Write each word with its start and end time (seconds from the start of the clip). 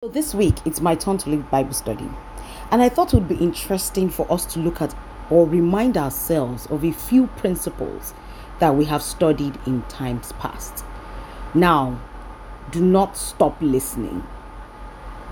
So 0.00 0.06
this 0.06 0.32
week 0.32 0.54
it's 0.64 0.80
my 0.80 0.94
turn 0.94 1.18
to 1.18 1.28
lead 1.30 1.50
Bible 1.50 1.72
study. 1.72 2.08
And 2.70 2.80
I 2.80 2.88
thought 2.88 3.12
it 3.12 3.16
would 3.16 3.28
be 3.28 3.44
interesting 3.44 4.08
for 4.08 4.30
us 4.32 4.46
to 4.54 4.60
look 4.60 4.80
at 4.80 4.94
or 5.28 5.44
remind 5.44 5.96
ourselves 5.96 6.66
of 6.66 6.84
a 6.84 6.92
few 6.92 7.26
principles 7.26 8.14
that 8.60 8.76
we 8.76 8.84
have 8.84 9.02
studied 9.02 9.58
in 9.66 9.82
times 9.88 10.30
past. 10.34 10.84
Now, 11.52 12.00
do 12.70 12.80
not 12.80 13.16
stop 13.16 13.60
listening. 13.60 14.24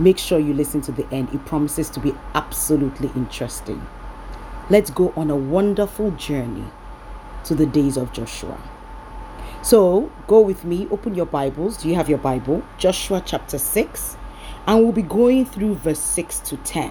Make 0.01 0.19
sure 0.19 0.41
you 0.41 0.53
listen 0.53 0.81
to 0.81 0.91
the 0.91 1.07
end. 1.15 1.33
It 1.33 1.45
promises 1.47 1.89
to 1.91 2.01
be 2.01 2.13
absolutely 2.35 3.13
interesting. 3.15 3.87
Let's 4.69 4.91
go 4.91 5.13
on 5.17 5.31
a 5.31 5.37
wonderful 5.37 6.11
journey 6.11 6.65
to 7.45 7.55
the 7.55 7.67
days 7.67 7.97
of 7.97 8.13
Joshua. 8.13 8.61
So, 9.63 10.11
go 10.27 10.41
with 10.41 10.65
me, 10.65 10.89
open 10.91 11.15
your 11.15 11.27
Bibles. 11.27 11.77
Do 11.77 11.89
you 11.89 11.95
have 11.95 12.09
your 12.09 12.19
Bible? 12.19 12.65
Joshua 12.79 13.23
chapter 13.25 13.59
6 13.59 14.17
and 14.67 14.83
we'll 14.83 14.93
be 14.93 15.03
going 15.03 15.47
through 15.47 15.77
verse 15.77 16.01
6 16.01 16.41
to 16.41 16.57
10. 16.59 16.91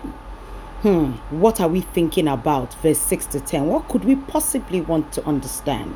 Hmm, 0.81 1.11
what 1.31 1.59
are 1.59 1.67
we 1.67 1.81
thinking 1.81 2.27
about? 2.27 2.73
Verse 2.75 2.99
6 2.99 3.25
to 3.27 3.39
10. 3.39 3.67
What 3.67 3.87
could 3.87 4.05
we 4.05 4.15
possibly 4.15 4.81
want 4.81 5.11
to 5.13 5.25
understand? 5.25 5.95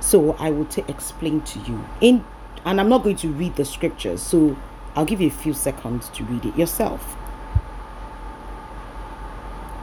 So 0.00 0.34
I 0.34 0.50
will 0.50 0.66
to 0.66 0.88
explain 0.90 1.42
to 1.42 1.58
you. 1.60 1.84
In 2.00 2.24
and 2.64 2.80
I'm 2.80 2.88
not 2.88 3.02
going 3.02 3.16
to 3.16 3.28
read 3.28 3.56
the 3.56 3.64
scriptures, 3.64 4.22
so 4.22 4.56
I'll 4.94 5.04
give 5.04 5.20
you 5.20 5.28
a 5.28 5.32
few 5.32 5.54
seconds 5.54 6.10
to 6.10 6.24
read 6.24 6.44
it 6.44 6.56
yourself. 6.56 7.16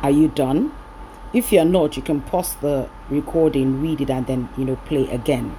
Are 0.03 0.11
you 0.11 0.27
done? 0.27 0.71
If 1.33 1.51
you're 1.51 1.65
not, 1.65 1.97
you 1.97 2.03
can 2.03 2.21
pause 2.21 2.55
the 2.55 2.87
recording, 3.09 3.81
read 3.81 4.01
it, 4.01 4.09
and 4.09 4.27
then 4.27 4.49
you 4.57 4.63
know 4.63 4.75
play 4.85 5.09
again. 5.09 5.57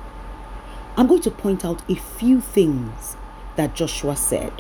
I'm 0.96 1.06
going 1.06 1.22
to 1.22 1.30
point 1.30 1.64
out 1.64 1.82
a 1.90 1.96
few 1.96 2.40
things 2.40 3.16
that 3.56 3.74
Joshua 3.74 4.16
said. 4.16 4.52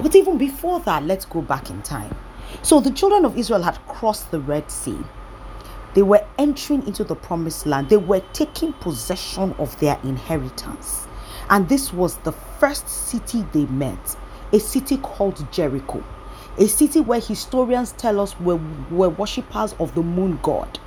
But 0.00 0.14
even 0.14 0.38
before 0.38 0.80
that, 0.80 1.04
let's 1.04 1.24
go 1.24 1.40
back 1.42 1.70
in 1.70 1.82
time. 1.82 2.16
So 2.62 2.80
the 2.80 2.90
children 2.90 3.24
of 3.24 3.36
Israel 3.36 3.62
had 3.62 3.78
crossed 3.86 4.30
the 4.30 4.40
Red 4.40 4.70
Sea. 4.70 4.98
They 5.94 6.02
were 6.02 6.24
entering 6.38 6.86
into 6.86 7.04
the 7.04 7.16
promised 7.16 7.66
land. 7.66 7.88
They 7.88 7.96
were 7.96 8.22
taking 8.32 8.72
possession 8.74 9.54
of 9.58 9.78
their 9.80 9.98
inheritance. 10.04 11.06
And 11.50 11.68
this 11.68 11.92
was 11.92 12.16
the 12.18 12.32
first 12.32 12.88
city 12.88 13.44
they 13.52 13.66
met, 13.66 14.16
a 14.52 14.60
city 14.60 14.98
called 14.98 15.50
Jericho, 15.50 16.04
a 16.58 16.66
city 16.66 17.00
where 17.00 17.20
historians 17.20 17.92
tell 17.92 18.20
us 18.20 18.38
were, 18.40 18.60
were 18.90 19.08
worshippers 19.08 19.74
of 19.74 19.94
the 19.94 20.02
moon 20.02 20.38
god, 20.42 20.78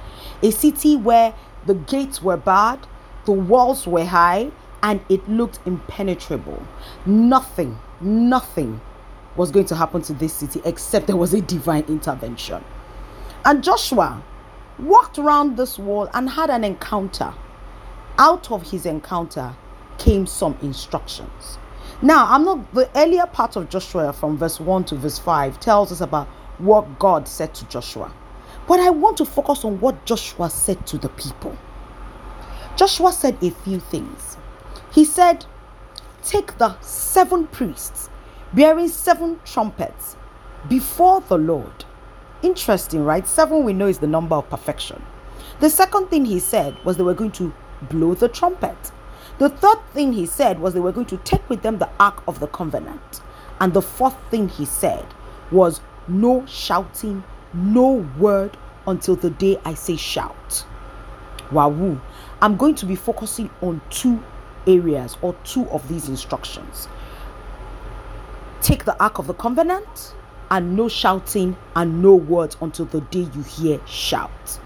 a 0.44 0.52
city 0.52 0.96
where 0.96 1.34
the 1.66 1.74
gates 1.74 2.22
were 2.22 2.38
bad, 2.38 2.80
the 3.26 3.32
walls 3.32 3.88
were 3.88 4.06
high, 4.06 4.52
and 4.84 5.02
it 5.10 5.28
looked 5.28 5.60
impenetrable. 5.66 6.62
Nothing, 7.06 7.80
nothing 8.00 8.82
was 9.36 9.52
going 9.52 9.66
to 9.66 9.76
happen 9.76 10.02
to 10.04 10.14
this 10.14 10.34
city 10.34 10.62
except 10.66 11.08
there 11.08 11.18
was 11.18 11.34
a 11.34 11.42
divine 11.42 11.86
intervention. 11.88 12.64
And 13.46 13.64
Joshua 13.64 14.24
walked 14.78 15.18
around 15.18 15.58
this 15.58 15.80
wall 15.80 16.10
and 16.14 16.30
had 16.30 16.50
an 16.50 16.64
encounter. 16.64 17.34
Out 18.18 18.52
of 18.52 18.72
his 18.72 18.86
encounter 18.86 19.56
came 19.98 20.26
some 20.28 20.58
instructions. 20.62 21.58
Now, 22.02 22.26
I'm 22.30 22.44
not 22.44 22.74
the 22.74 22.90
earlier 22.96 23.26
part 23.26 23.56
of 23.56 23.70
Joshua 23.70 24.12
from 24.12 24.38
verse 24.38 24.59
1 24.59 24.86
to 24.86 24.96
verse 24.96 25.20
5 25.20 25.59
tells 25.59 25.92
us 25.92 26.02
about 26.02 26.28
what 26.58 27.00
God 27.00 27.28
said 27.28 27.54
to 27.56 27.66
Joshua. 27.66 28.14
But 28.68 28.80
I 28.80 28.90
want 28.90 29.18
to 29.18 29.26
focus 29.26 29.66
on 29.66 29.80
what 29.80 30.06
Joshua 30.06 30.50
said 30.50 30.86
to 30.88 30.98
the 30.98 31.09
people. 31.09 31.58
Joshua 32.76 33.12
said 33.12 33.38
a 33.42 33.52
few 33.52 33.80
things. 33.80 34.38
He 34.92 35.06
said, 35.06 35.46
Take 36.24 36.58
the 36.58 36.80
seven 36.82 37.48
priests 37.48 38.09
bearing 38.54 38.88
seven 38.88 39.40
trumpets 39.46 40.16
before 40.68 41.22
the 41.22 41.38
Lord. 41.38 41.86
Interesting, 42.42 43.04
right? 43.04 43.28
Seven 43.28 43.64
we 43.64 43.74
know 43.74 43.88
is 43.88 44.00
the 44.00 44.08
number 44.08 44.36
of 44.36 44.50
perfection. 44.50 45.02
The 45.60 45.70
second 45.70 46.08
thing 46.08 46.26
he 46.26 46.40
said 46.40 46.76
was 46.84 46.98
they 46.98 47.04
were 47.04 47.14
going 47.14 47.31
to 47.34 47.53
blow 47.84 48.14
the 48.14 48.28
trumpet. 48.28 48.92
The 49.38 49.50
third 49.50 49.80
thing 49.94 50.14
he 50.14 50.25
said 50.25 50.59
was 50.59 50.74
they 50.74 50.80
were 50.80 50.92
going 50.92 51.08
to 51.08 51.18
take 51.18 51.48
with 51.50 51.62
them 51.62 51.78
the 51.78 51.90
Ark 52.00 52.24
of 52.28 52.40
the 52.40 52.48
Covenant. 52.48 53.22
And 53.59 53.74
the 53.74 53.81
fourth 53.81 54.18
thing 54.30 54.50
he 54.50 54.66
said 54.66 55.06
was 55.52 55.81
no 56.08 56.46
shouting, 56.46 57.24
no 57.54 58.08
word 58.18 58.58
until 58.88 59.16
the 59.16 59.30
day 59.30 59.59
I 59.64 59.75
say 59.75 59.96
shout. 59.96 60.66
Wahoo. 61.52 62.00
I'm 62.42 62.58
going 62.58 62.75
to 62.75 62.86
be 62.86 62.96
focusing 62.96 63.50
on 63.62 63.81
two 63.90 64.24
areas 64.66 65.18
or 65.22 65.36
two 65.44 65.68
of 65.70 65.88
these 65.88 66.09
instructions. 66.09 66.88
Take 68.62 68.86
the 68.86 68.96
Ark 69.04 69.18
of 69.18 69.26
the 69.26 69.34
Covenant 69.34 70.14
and 70.52 70.76
no 70.76 70.88
shouting 70.88 71.58
and 71.76 72.00
no 72.04 72.14
words 72.14 72.56
until 72.62 72.86
the 72.86 73.02
day 73.02 73.28
you 73.34 73.42
hear 73.42 73.82
shout. 73.88 74.60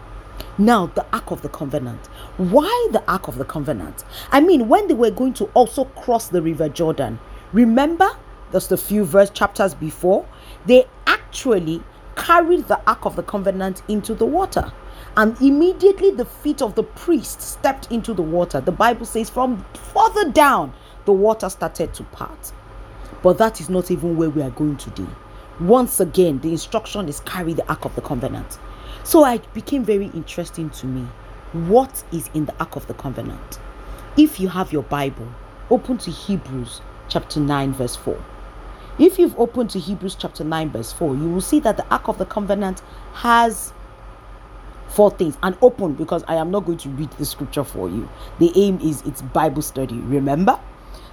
Now, 0.58 0.88
the 0.88 1.06
Ark 1.14 1.32
of 1.32 1.42
the 1.42 1.48
Covenant. 1.48 2.08
Why 2.36 2.90
the 2.92 3.02
Ark 3.10 3.30
of 3.30 3.38
the 3.38 3.46
Covenant? 3.46 4.04
I 4.32 4.42
mean, 4.42 4.68
when 4.68 4.90
they 4.90 4.94
were 4.94 5.12
going 5.12 5.34
to 5.36 5.46
also 5.54 5.86
cross 5.86 6.28
the 6.28 6.42
River 6.42 6.68
Jordan, 6.68 7.20
remember, 7.54 8.10
just 8.52 8.74
a 8.74 8.78
few 8.78 9.06
verse 9.06 9.30
chapters 9.30 9.74
before, 9.74 10.28
they 10.66 10.86
actually 11.08 11.82
carried 12.18 12.68
the 12.68 12.82
Ark 12.90 13.06
of 13.06 13.16
the 13.16 13.24
Covenant 13.24 13.82
into 13.88 14.14
the 14.14 14.26
water. 14.26 14.74
And 15.16 15.40
immediately 15.42 16.12
the 16.12 16.26
feet 16.26 16.62
of 16.62 16.76
the 16.76 16.84
priest 16.84 17.40
stepped 17.40 17.90
into 17.94 18.14
the 18.14 18.22
water. 18.24 18.60
The 18.60 18.74
Bible 18.74 19.06
says, 19.06 19.30
from 19.30 19.66
further 19.94 20.30
down, 20.32 20.74
the 21.06 21.14
water 21.14 21.48
started 21.50 21.94
to 21.94 22.04
part. 22.04 22.52
But 23.26 23.40
that 23.40 23.60
is 23.60 23.72
not 23.72 23.90
even 23.90 24.18
where 24.18 24.30
we 24.30 24.44
are 24.44 24.52
going 24.52 24.78
today. 24.78 25.08
Once 25.60 26.00
again, 26.00 26.38
the 26.42 26.52
instruction 26.52 27.10
is 27.10 27.22
carry 27.22 27.54
the 27.54 27.68
Ark 27.68 27.84
of 27.86 27.96
the 27.96 28.02
Covenant. 28.02 28.60
So 29.04 29.26
it 29.26 29.52
became 29.52 29.84
very 29.84 30.12
interesting 30.14 30.70
to 30.70 30.86
me. 30.86 31.08
What 31.52 32.04
is 32.12 32.30
in 32.36 32.46
the 32.46 32.54
Ark 32.60 32.76
of 32.76 32.86
the 32.86 32.94
Covenant? 32.94 33.60
If 34.16 34.40
you 34.40 34.48
have 34.50 34.72
your 34.72 34.84
Bible, 34.84 35.28
open 35.72 35.98
to 35.98 36.12
Hebrews 36.12 36.82
chapter 37.10 37.40
9, 37.40 37.74
verse 37.74 37.96
4. 37.96 38.24
If 39.00 39.18
you've 39.18 39.40
opened 39.40 39.72
to 39.72 39.80
Hebrews 39.80 40.14
chapter 40.14 40.44
9, 40.44 40.70
verse 40.70 40.94
4, 40.94 41.16
you 41.16 41.28
will 41.28 41.42
see 41.42 41.60
that 41.62 41.78
the 41.78 41.86
Ark 41.92 42.08
of 42.08 42.20
the 42.20 42.28
Covenant 42.28 42.84
has 43.14 43.74
four 44.90 45.10
things 45.10 45.36
and 45.42 45.58
open 45.64 45.96
because 45.96 46.24
I 46.28 46.36
am 46.36 46.52
not 46.52 46.68
going 46.68 46.78
to 46.78 46.90
read 46.90 47.10
the 47.14 47.26
scripture 47.26 47.64
for 47.64 47.90
you. 47.90 48.08
The 48.38 48.52
aim 48.56 48.80
is 48.84 49.02
it's 49.02 49.24
Bible 49.24 49.64
study, 49.64 49.96
remember? 49.96 50.60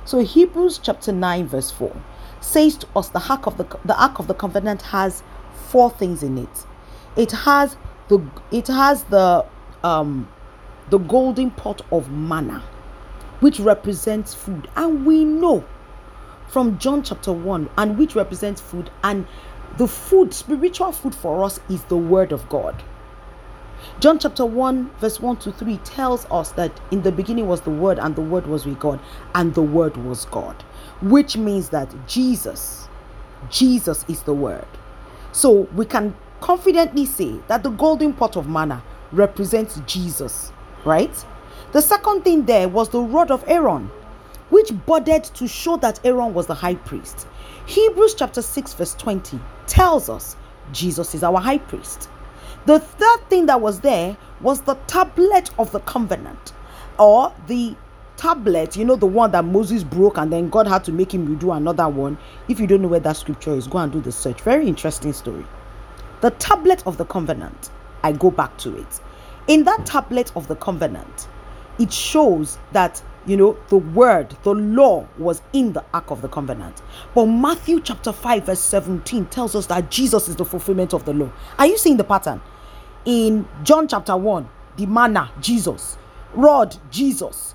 So 0.04 0.18
Hebrews 0.20 0.78
chapter 0.82 1.12
9 1.12 1.46
verse 1.46 1.70
4 1.70 1.94
says 2.40 2.76
to 2.78 2.88
us 2.96 3.08
the 3.08 3.22
ark 3.30 3.46
of 3.46 3.56
the 3.56 3.64
the 3.84 4.00
ark 4.00 4.18
of 4.18 4.26
the 4.26 4.34
covenant 4.34 4.82
has 4.82 5.22
four 5.68 5.90
things 5.90 6.22
in 6.22 6.38
it. 6.38 6.66
It 7.16 7.30
has 7.32 7.76
the 8.08 8.20
it 8.50 8.66
has 8.66 9.04
the 9.04 9.46
um 9.84 10.28
the 10.90 10.98
golden 10.98 11.50
pot 11.52 11.82
of 11.92 12.10
manna 12.10 12.62
which 13.40 13.60
represents 13.60 14.34
food 14.34 14.68
and 14.76 15.06
we 15.06 15.24
know 15.24 15.64
from 16.48 16.78
John 16.78 17.02
chapter 17.02 17.32
1 17.32 17.70
and 17.78 17.98
which 17.98 18.14
represents 18.14 18.60
food 18.60 18.90
and 19.02 19.26
the 19.78 19.88
food 19.88 20.34
spiritual 20.34 20.92
food 20.92 21.14
for 21.14 21.42
us 21.42 21.58
is 21.70 21.82
the 21.84 21.96
word 21.96 22.30
of 22.30 22.48
God. 22.48 22.82
John 24.00 24.18
chapter 24.18 24.44
1, 24.44 24.90
verse 24.98 25.20
1 25.20 25.36
to 25.38 25.52
3 25.52 25.76
tells 25.78 26.26
us 26.30 26.52
that 26.52 26.72
in 26.90 27.02
the 27.02 27.12
beginning 27.12 27.46
was 27.46 27.60
the 27.62 27.70
Word, 27.70 27.98
and 27.98 28.14
the 28.16 28.22
Word 28.22 28.46
was 28.46 28.66
with 28.66 28.78
God, 28.78 29.00
and 29.34 29.54
the 29.54 29.62
Word 29.62 29.96
was 29.96 30.24
God, 30.26 30.62
which 31.00 31.36
means 31.36 31.68
that 31.70 31.94
Jesus, 32.06 32.88
Jesus 33.50 34.04
is 34.08 34.22
the 34.22 34.34
Word. 34.34 34.66
So 35.32 35.68
we 35.74 35.86
can 35.86 36.14
confidently 36.40 37.06
say 37.06 37.38
that 37.48 37.62
the 37.62 37.70
golden 37.70 38.12
pot 38.12 38.36
of 38.36 38.48
manna 38.48 38.82
represents 39.12 39.80
Jesus, 39.86 40.52
right? 40.84 41.24
The 41.72 41.80
second 41.80 42.22
thing 42.22 42.44
there 42.44 42.68
was 42.68 42.88
the 42.88 43.00
rod 43.00 43.30
of 43.30 43.44
Aaron, 43.46 43.90
which 44.50 44.72
budded 44.86 45.24
to 45.24 45.48
show 45.48 45.76
that 45.78 46.00
Aaron 46.04 46.34
was 46.34 46.46
the 46.46 46.54
high 46.54 46.74
priest. 46.74 47.26
Hebrews 47.66 48.14
chapter 48.14 48.42
6, 48.42 48.74
verse 48.74 48.94
20 48.94 49.40
tells 49.66 50.10
us 50.10 50.36
Jesus 50.72 51.14
is 51.14 51.22
our 51.22 51.40
high 51.40 51.58
priest. 51.58 52.08
The 52.64 52.78
third 52.78 53.28
thing 53.28 53.46
that 53.46 53.60
was 53.60 53.80
there 53.80 54.16
was 54.40 54.60
the 54.62 54.74
tablet 54.86 55.50
of 55.58 55.72
the 55.72 55.80
covenant, 55.80 56.52
or 56.98 57.32
the 57.48 57.74
tablet, 58.16 58.76
you 58.76 58.84
know, 58.84 58.94
the 58.94 59.06
one 59.06 59.32
that 59.32 59.44
Moses 59.44 59.82
broke 59.82 60.16
and 60.16 60.32
then 60.32 60.48
God 60.48 60.68
had 60.68 60.84
to 60.84 60.92
make 60.92 61.12
him 61.12 61.26
redo 61.26 61.56
another 61.56 61.88
one. 61.88 62.16
If 62.48 62.60
you 62.60 62.68
don't 62.68 62.82
know 62.82 62.88
where 62.88 63.00
that 63.00 63.16
scripture 63.16 63.52
is, 63.54 63.66
go 63.66 63.78
and 63.78 63.90
do 63.90 64.00
the 64.00 64.12
search. 64.12 64.40
Very 64.42 64.68
interesting 64.68 65.12
story. 65.12 65.44
The 66.20 66.30
tablet 66.30 66.86
of 66.86 66.98
the 66.98 67.04
covenant, 67.04 67.70
I 68.04 68.12
go 68.12 68.30
back 68.30 68.56
to 68.58 68.76
it. 68.76 69.00
In 69.48 69.64
that 69.64 69.84
tablet 69.86 70.30
of 70.36 70.46
the 70.46 70.54
covenant, 70.54 71.26
it 71.80 71.92
shows 71.92 72.58
that 72.70 73.02
you 73.26 73.36
know 73.36 73.56
the 73.68 73.76
word 73.76 74.36
the 74.42 74.52
law 74.52 75.06
was 75.18 75.42
in 75.52 75.72
the 75.72 75.84
ark 75.94 76.10
of 76.10 76.22
the 76.22 76.28
covenant. 76.28 76.82
But 77.14 77.26
matthew 77.26 77.80
chapter 77.80 78.12
5 78.12 78.46
verse 78.46 78.60
17 78.60 79.26
tells 79.26 79.54
us 79.54 79.66
that 79.66 79.90
jesus 79.90 80.28
is 80.28 80.36
the 80.36 80.44
fulfillment 80.44 80.92
of 80.92 81.04
the 81.04 81.12
law. 81.12 81.30
Are 81.58 81.66
you 81.66 81.78
seeing 81.78 81.96
the 81.96 82.04
pattern? 82.04 82.40
In 83.04 83.48
John 83.64 83.88
chapter 83.88 84.16
1, 84.16 84.48
the 84.76 84.86
manna, 84.86 85.30
Jesus, 85.40 85.98
rod, 86.34 86.76
Jesus, 86.90 87.54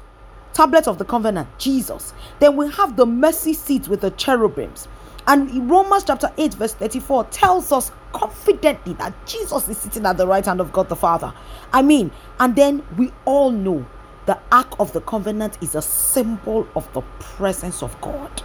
tablet 0.53 0.87
of 0.87 0.97
the 0.97 1.05
covenant, 1.05 1.47
Jesus. 1.57 2.13
Then 2.39 2.57
we 2.57 2.69
have 2.71 2.97
the 2.97 3.05
mercy 3.05 3.53
seat 3.53 3.87
with 3.87 4.01
the 4.01 4.11
cherubims, 4.11 4.87
And 5.27 5.69
Romans 5.69 6.03
chapter 6.05 6.31
8, 6.37 6.53
verse 6.55 6.73
34 6.73 7.25
tells 7.25 7.71
us 7.71 7.91
confidently 8.13 8.93
that 8.93 9.13
Jesus 9.25 9.67
is 9.67 9.77
sitting 9.77 10.05
at 10.05 10.17
the 10.17 10.25
right 10.25 10.45
hand 10.45 10.61
of 10.61 10.71
God 10.71 10.89
the 10.89 10.95
Father. 10.95 11.33
I 11.73 11.81
mean, 11.81 12.11
and 12.39 12.55
then 12.55 12.83
we 12.97 13.11
all 13.25 13.51
know 13.51 13.85
the 14.27 14.37
Ark 14.51 14.79
of 14.79 14.91
the 14.91 15.01
Covenant 15.01 15.57
is 15.61 15.73
a 15.73 15.81
symbol 15.81 16.67
of 16.75 16.91
the 16.93 17.01
presence 17.19 17.81
of 17.81 17.99
God. 18.01 18.43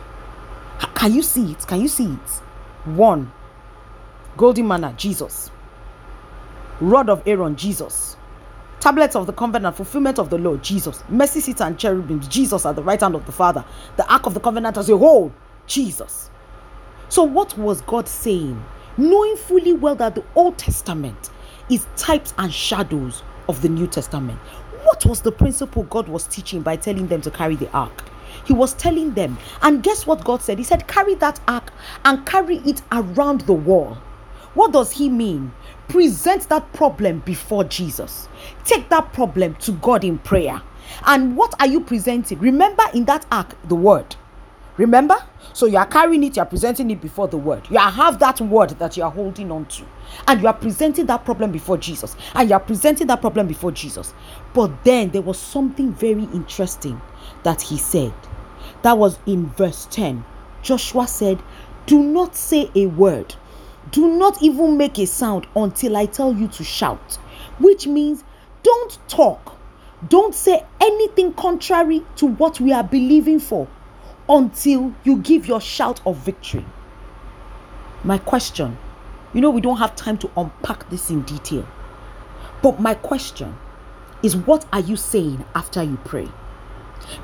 Can 0.94 1.12
you 1.12 1.22
see 1.22 1.50
it? 1.50 1.66
Can 1.66 1.80
you 1.80 1.88
see 1.88 2.04
it? 2.04 2.30
One, 2.84 3.32
golden 4.36 4.68
manna, 4.68 4.94
Jesus. 4.96 5.50
Rod 6.80 7.10
of 7.10 7.26
Aaron, 7.26 7.56
Jesus. 7.56 8.16
Tablets 8.78 9.16
of 9.16 9.26
the 9.26 9.32
covenant, 9.32 9.76
fulfillment 9.76 10.20
of 10.20 10.30
the 10.30 10.38
law, 10.38 10.56
Jesus. 10.58 11.02
Mercy 11.08 11.40
seat 11.40 11.60
and 11.60 11.76
cherubims, 11.76 12.28
Jesus 12.28 12.64
at 12.64 12.76
the 12.76 12.82
right 12.82 13.00
hand 13.00 13.16
of 13.16 13.26
the 13.26 13.32
Father. 13.32 13.64
The 13.96 14.12
Ark 14.12 14.26
of 14.26 14.34
the 14.34 14.40
Covenant 14.40 14.76
as 14.76 14.88
a 14.88 14.96
whole, 14.96 15.32
Jesus. 15.66 16.30
So, 17.08 17.24
what 17.24 17.58
was 17.58 17.80
God 17.82 18.08
saying? 18.08 18.64
Knowing 18.96 19.36
fully 19.36 19.72
well 19.72 19.96
that 19.96 20.14
the 20.14 20.24
Old 20.36 20.58
Testament 20.58 21.30
is 21.68 21.86
types 21.96 22.34
and 22.38 22.52
shadows 22.52 23.24
of 23.48 23.62
the 23.62 23.68
New 23.68 23.86
Testament. 23.86 24.38
Was 25.04 25.20
the 25.20 25.32
principle 25.32 25.84
God 25.84 26.08
was 26.08 26.26
teaching 26.26 26.62
by 26.62 26.76
telling 26.76 27.08
them 27.08 27.20
to 27.22 27.30
carry 27.30 27.56
the 27.56 27.70
ark? 27.72 28.04
He 28.44 28.52
was 28.52 28.74
telling 28.74 29.12
them, 29.14 29.38
and 29.62 29.82
guess 29.82 30.06
what 30.06 30.24
God 30.24 30.42
said? 30.42 30.58
He 30.58 30.64
said, 30.64 30.88
Carry 30.88 31.14
that 31.16 31.40
ark 31.46 31.72
and 32.04 32.24
carry 32.26 32.58
it 32.58 32.82
around 32.90 33.42
the 33.42 33.52
wall. 33.52 33.98
What 34.54 34.72
does 34.72 34.92
he 34.92 35.08
mean? 35.08 35.52
Present 35.88 36.48
that 36.48 36.72
problem 36.72 37.20
before 37.20 37.64
Jesus. 37.64 38.28
Take 38.64 38.88
that 38.90 39.12
problem 39.12 39.54
to 39.56 39.72
God 39.72 40.04
in 40.04 40.18
prayer. 40.18 40.60
And 41.06 41.36
what 41.36 41.54
are 41.60 41.66
you 41.66 41.80
presenting? 41.80 42.38
Remember 42.38 42.82
in 42.92 43.04
that 43.06 43.26
ark 43.30 43.56
the 43.68 43.76
word. 43.76 44.16
Remember? 44.78 45.16
So 45.52 45.66
you 45.66 45.76
are 45.76 45.86
carrying 45.86 46.24
it, 46.24 46.36
you 46.36 46.42
are 46.42 46.46
presenting 46.46 46.90
it 46.90 47.00
before 47.00 47.28
the 47.28 47.36
word. 47.36 47.62
You 47.70 47.78
have 47.78 48.18
that 48.20 48.40
word 48.40 48.70
that 48.78 48.96
you 48.96 49.02
are 49.02 49.10
holding 49.10 49.50
on 49.50 49.66
to. 49.66 49.84
And 50.26 50.40
you 50.40 50.46
are 50.46 50.54
presenting 50.54 51.06
that 51.06 51.24
problem 51.26 51.52
before 51.52 51.76
Jesus. 51.76 52.16
And 52.34 52.48
you 52.48 52.54
are 52.54 52.60
presenting 52.60 53.06
that 53.08 53.20
problem 53.20 53.48
before 53.48 53.70
Jesus. 53.72 54.14
But 54.54 54.84
then 54.84 55.10
there 55.10 55.20
was 55.20 55.38
something 55.38 55.92
very 55.92 56.24
interesting 56.24 57.00
that 57.42 57.60
he 57.60 57.76
said. 57.76 58.14
That 58.82 58.96
was 58.96 59.18
in 59.26 59.50
verse 59.50 59.86
10. 59.90 60.24
Joshua 60.62 61.06
said, 61.06 61.42
Do 61.86 62.02
not 62.02 62.34
say 62.34 62.70
a 62.74 62.86
word. 62.86 63.34
Do 63.90 64.16
not 64.16 64.42
even 64.42 64.78
make 64.78 64.98
a 64.98 65.06
sound 65.06 65.46
until 65.54 65.96
I 65.98 66.06
tell 66.06 66.32
you 66.34 66.48
to 66.48 66.64
shout. 66.64 67.16
Which 67.58 67.86
means 67.86 68.24
don't 68.62 68.98
talk. 69.06 69.58
Don't 70.08 70.34
say 70.34 70.64
anything 70.80 71.34
contrary 71.34 72.04
to 72.16 72.26
what 72.26 72.58
we 72.58 72.72
are 72.72 72.82
believing 72.82 73.38
for 73.38 73.68
until 74.32 74.94
you 75.04 75.18
give 75.18 75.46
your 75.46 75.60
shout 75.60 76.00
of 76.06 76.16
victory. 76.16 76.64
My 78.02 78.16
question, 78.16 78.78
you 79.34 79.42
know, 79.42 79.50
we 79.50 79.60
don't 79.60 79.76
have 79.76 79.94
time 79.94 80.16
to 80.18 80.30
unpack 80.38 80.88
this 80.88 81.10
in 81.10 81.20
detail, 81.22 81.68
but 82.62 82.80
my 82.80 82.94
question 82.94 83.54
is 84.22 84.34
what 84.34 84.64
are 84.72 84.80
you 84.80 84.96
saying 84.96 85.44
after 85.54 85.82
you 85.82 85.98
pray? 86.04 86.28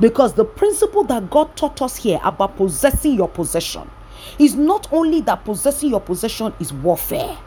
Because 0.00 0.34
the 0.34 0.44
principle 0.44 1.02
that 1.05 1.31
God 1.31 1.56
taught 1.56 1.81
us 1.81 1.96
here 1.96 2.20
about 2.22 2.56
possessing 2.56 3.14
your 3.14 3.28
possession 3.28 3.90
is 4.38 4.54
not 4.54 4.93
only 4.93 5.22
that 5.22 5.44
possessing 5.44 5.90
your 5.90 6.00
possession 6.00 6.52
is 6.61 6.75
warfare. 6.75 7.38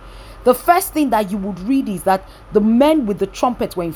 The 0.43 0.55
first 0.55 0.91
thing 0.93 1.11
that 1.11 1.29
you 1.29 1.37
would 1.37 1.59
read 1.59 1.87
is 1.87 2.01
that 2.03 2.27
the 2.51 2.61
men 2.61 3.05
with 3.05 3.19
the 3.19 3.27
trumpet 3.27 3.77
were 3.77 3.83
in 3.83 3.95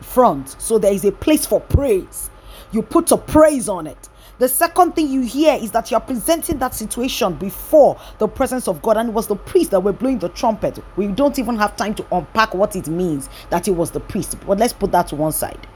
front, 0.00 0.60
so 0.60 0.78
there 0.78 0.92
is 0.92 1.04
a 1.04 1.12
place 1.12 1.46
for 1.46 1.60
praise. 1.60 2.28
You 2.72 2.82
put 2.82 3.12
a 3.12 3.16
praise 3.16 3.68
on 3.68 3.86
it. 3.86 4.08
The 4.38 4.48
second 4.48 4.92
thing 4.92 5.08
you 5.08 5.22
hear 5.22 5.54
is 5.54 5.70
that 5.72 5.90
you're 5.90 6.00
presenting 6.00 6.58
that 6.58 6.74
situation 6.74 7.34
before 7.34 7.98
the 8.18 8.28
presence 8.28 8.68
of 8.68 8.82
God, 8.82 8.98
and 8.98 9.08
it 9.08 9.12
was 9.12 9.26
the 9.26 9.36
priest 9.36 9.70
that 9.70 9.80
were 9.80 9.94
blowing 9.94 10.18
the 10.18 10.28
trumpet. 10.28 10.78
We 10.96 11.06
don't 11.06 11.38
even 11.38 11.56
have 11.56 11.76
time 11.76 11.94
to 11.94 12.06
unpack 12.14 12.54
what 12.54 12.76
it 12.76 12.86
means 12.86 13.30
that 13.48 13.66
it 13.66 13.70
was 13.70 13.92
the 13.92 14.00
priest, 14.00 14.36
but 14.46 14.58
let's 14.58 14.74
put 14.74 14.92
that 14.92 15.08
to 15.08 15.16
one 15.16 15.32
side. 15.32 15.66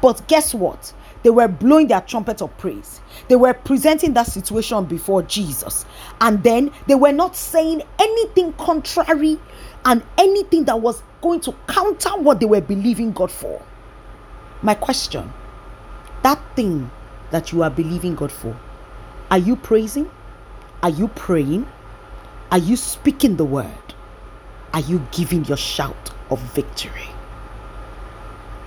But 0.00 0.26
guess 0.28 0.54
what? 0.54 0.92
They 1.24 1.30
were 1.30 1.48
blowing 1.48 1.88
their 1.88 2.00
trumpet 2.00 2.40
of 2.40 2.56
praise. 2.58 3.00
They 3.28 3.34
were 3.34 3.52
presenting 3.52 4.14
that 4.14 4.28
situation 4.28 4.84
before 4.84 5.22
Jesus. 5.22 5.84
And 6.20 6.42
then 6.44 6.70
they 6.86 6.94
were 6.94 7.10
not 7.10 7.34
saying 7.34 7.82
anything 7.98 8.52
contrary 8.52 9.40
and 9.84 10.04
anything 10.16 10.64
that 10.66 10.80
was 10.80 11.02
going 11.20 11.40
to 11.40 11.52
counter 11.66 12.10
what 12.10 12.38
they 12.38 12.46
were 12.46 12.60
believing 12.60 13.10
God 13.10 13.32
for. 13.32 13.60
My 14.62 14.74
question 14.74 15.32
that 16.22 16.40
thing 16.56 16.90
that 17.30 17.52
you 17.52 17.62
are 17.62 17.70
believing 17.70 18.14
God 18.14 18.32
for? 18.32 18.58
Are 19.30 19.38
you 19.38 19.56
praising? 19.56 20.10
Are 20.82 20.90
you 20.90 21.08
praying? 21.08 21.66
Are 22.50 22.58
you 22.58 22.76
speaking 22.76 23.36
the 23.36 23.44
word? 23.44 23.94
Are 24.72 24.80
you 24.80 25.06
giving 25.12 25.44
your 25.44 25.56
shout 25.56 26.10
of 26.30 26.40
victory? 26.54 27.08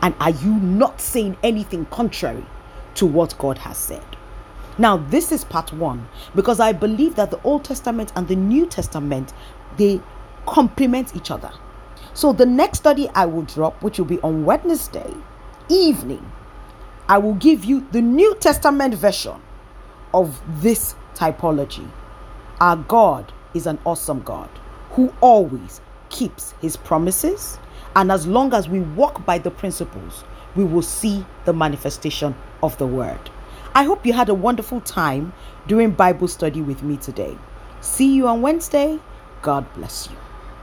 And 0.02 0.16
are 0.20 0.32
you 0.32 0.52
not 0.52 1.00
saying 1.00 1.38
anything 1.44 1.86
contrary 1.86 2.46
to 2.96 3.06
what 3.06 3.38
God 3.38 3.58
has 3.60 3.78
said? 3.78 4.04
Now, 4.78 4.98
this 4.98 5.32
is 5.32 5.44
part 5.44 5.72
one 5.74 6.08
because 6.34 6.60
I 6.60 6.72
believe 6.72 7.16
that 7.16 7.30
the 7.30 7.42
Old 7.44 7.64
Testament 7.64 8.12
and 8.16 8.28
the 8.28 8.36
New 8.36 8.66
Testament 8.66 9.34
they 9.78 10.02
complement 10.46 11.16
each 11.16 11.32
other. 11.32 11.52
So, 12.14 12.34
the 12.34 12.46
next 12.46 12.80
study 12.80 13.10
I 13.10 13.26
will 13.26 13.44
drop, 13.44 13.82
which 13.84 13.98
will 13.98 14.06
be 14.06 14.20
on 14.22 14.44
Wednesday 14.44 15.14
evening, 15.70 16.30
I 17.12 17.18
will 17.18 17.34
give 17.34 17.66
you 17.66 17.86
the 17.92 18.02
New 18.02 18.36
Testament 18.36 18.94
version 18.96 19.36
of 20.14 20.42
this 20.62 20.96
typology. 21.14 21.86
Our 22.62 22.78
God 22.78 23.34
is 23.54 23.68
an 23.68 23.80
awesome 23.86 24.22
God 24.22 24.50
who 24.92 25.14
always 25.20 25.82
keeps 26.08 26.54
his 26.62 26.78
promises. 26.78 27.60
And 27.98 28.14
as 28.14 28.26
long 28.28 28.54
as 28.54 28.70
we 28.70 28.80
walk 28.80 29.26
by 29.26 29.40
the 29.40 29.52
principles, 29.52 30.24
we 30.56 30.64
will 30.64 30.82
see 30.82 31.26
the 31.44 31.52
manifestation 31.52 32.34
of 32.64 32.78
the 32.78 32.88
word. 32.88 33.30
I 33.76 33.84
hope 33.84 34.06
you 34.06 34.14
had 34.14 34.30
a 34.30 34.34
wonderful 34.34 34.80
time 34.80 35.34
doing 35.68 35.92
Bible 35.92 36.30
study 36.30 36.62
with 36.62 36.82
me 36.82 36.96
today. 36.96 37.38
See 37.82 38.16
you 38.16 38.30
on 38.30 38.42
Wednesday. 38.42 39.00
God 39.42 39.66
bless 39.74 40.10
you. 40.10 40.31